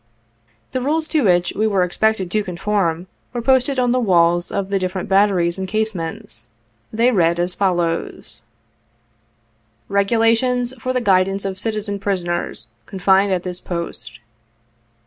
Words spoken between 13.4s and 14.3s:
THIS POST.